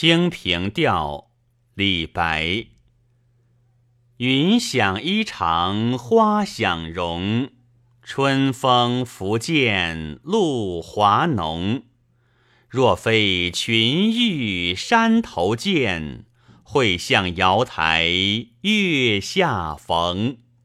[0.00, 1.32] 清平调
[1.74, 2.66] 李白。
[4.18, 7.50] 云想衣裳花想容
[8.00, 11.82] 春风拂槛露华浓。
[12.68, 16.26] 若非群玉山头见
[16.62, 18.06] 会向瑶台
[18.60, 20.36] 月下逢。